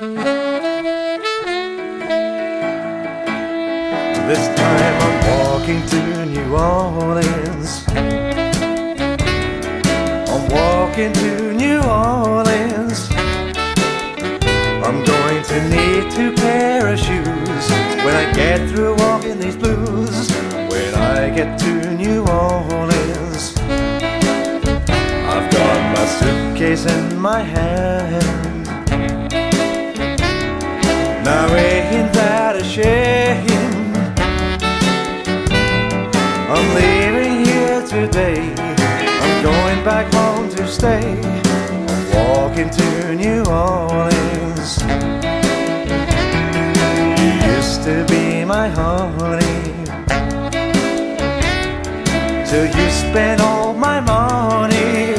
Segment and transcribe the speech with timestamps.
[0.00, 0.16] This
[4.56, 7.84] time I'm walking to New Orleans.
[10.26, 13.10] I'm walking to New Orleans.
[14.82, 17.70] I'm going to need two pair of shoes
[18.02, 20.30] when I get through walking these blues.
[20.70, 23.54] When I get to New Orleans,
[25.28, 28.59] I've got my suitcase in my hand.
[37.86, 38.54] Today.
[38.58, 41.20] I'm going back home to stay.
[41.22, 44.82] I'm walking to New Orleans.
[47.20, 49.72] You used to be my honey.
[52.48, 55.14] Till you spent all my money.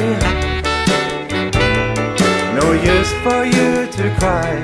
[2.58, 4.62] No use for you to cry.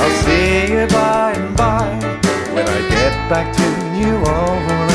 [0.00, 1.88] I'll see you by and by
[2.54, 4.93] when I get back to New Orleans.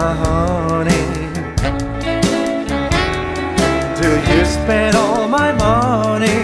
[0.00, 1.06] My honey.
[3.98, 6.42] Till you spent all my money.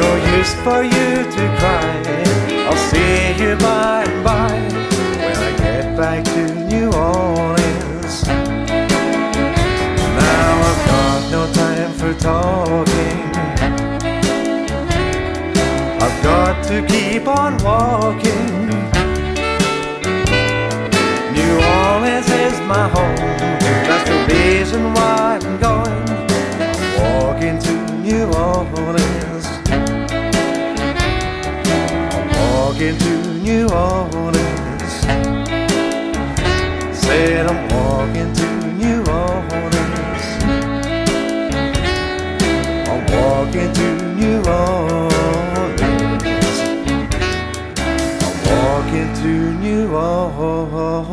[0.00, 1.94] No use for you to cry.
[2.66, 4.52] I'll see you by and by
[5.22, 6.42] when I get back to
[6.72, 8.14] New Orleans.
[10.22, 13.20] Now I've got no time for talking.
[16.04, 17.93] I've got to keep on walking.
[32.84, 34.92] Walking to New Orleans.
[36.92, 40.24] Said I'm walking to New Orleans.
[42.88, 45.80] I'm walking to New Orleans.
[48.22, 51.04] I'm walking to New Orleans.